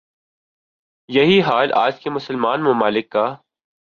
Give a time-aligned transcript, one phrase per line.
[1.09, 3.25] یہی حال آج کے مسلمان ممالک کا